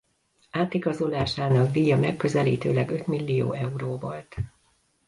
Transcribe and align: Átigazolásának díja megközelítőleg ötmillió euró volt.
Átigazolásának 0.51 1.71
díja 1.71 1.97
megközelítőleg 1.97 2.89
ötmillió 2.89 3.51
euró 3.53 3.97
volt. 3.97 4.35